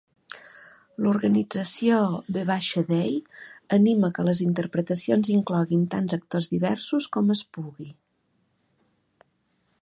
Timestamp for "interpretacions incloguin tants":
4.47-6.17